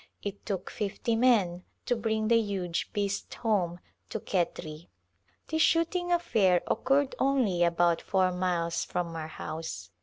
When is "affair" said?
6.11-6.63